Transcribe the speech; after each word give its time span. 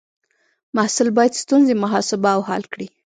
محصل 0.75 1.07
باید 1.17 1.33
ستونزې 1.43 1.73
محاسبه 1.83 2.29
او 2.35 2.41
حل 2.49 2.63
کړي. 2.73 2.87